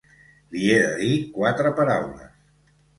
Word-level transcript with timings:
Li 0.55 0.63
he 0.71 0.79
de 0.87 0.97
dir 1.03 1.13
quatre 1.37 1.77
paraules. 1.83 2.37